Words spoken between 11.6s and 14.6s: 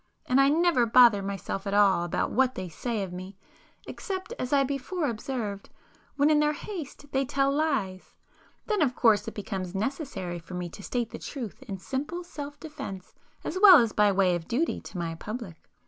in simple self defence as well as by way of